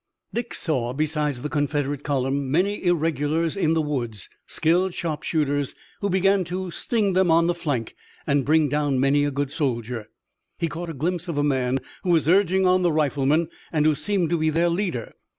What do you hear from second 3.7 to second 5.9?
the woods, skilled sharpshooters,